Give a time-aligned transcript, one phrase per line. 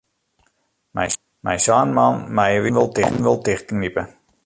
[1.45, 4.01] Mei sa'n man meie wy ús de hannen wol tichtknipe.